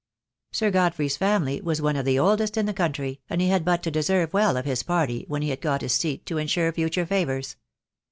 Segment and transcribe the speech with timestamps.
[0.51, 3.83] Sir Godfrey's family was one of the oldest in the country, and he had but
[3.83, 7.05] to deserve well of his party, when he had got his seat, to ensure future
[7.05, 7.55] favours.